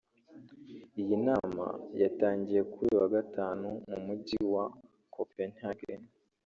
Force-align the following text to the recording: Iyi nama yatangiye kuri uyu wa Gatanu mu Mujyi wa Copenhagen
Iyi 1.01 1.15
nama 1.27 1.65
yatangiye 2.01 2.61
kuri 2.71 2.85
uyu 2.91 2.99
wa 3.03 3.09
Gatanu 3.15 3.67
mu 3.89 3.97
Mujyi 4.05 4.39
wa 4.53 4.65
Copenhagen 5.15 6.01